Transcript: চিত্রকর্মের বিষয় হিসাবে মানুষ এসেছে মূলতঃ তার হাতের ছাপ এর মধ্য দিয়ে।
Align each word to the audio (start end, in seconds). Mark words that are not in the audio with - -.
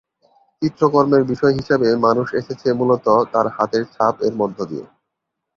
চিত্রকর্মের 0.61 1.23
বিষয় 1.31 1.53
হিসাবে 1.59 1.87
মানুষ 2.05 2.27
এসেছে 2.39 2.67
মূলতঃ 2.79 3.07
তার 3.33 3.47
হাতের 3.55 3.83
ছাপ 3.93 4.15
এর 4.21 4.33
মধ্য 4.41 4.57
দিয়ে। 4.71 4.85